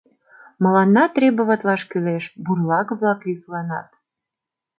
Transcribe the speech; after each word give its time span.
—Мыланна 0.63 1.03
требоватлаш 1.15 1.81
кӱлеш,— 1.91 2.23
бурлак-влак 2.45 3.19
йӱкланат. 3.27 3.89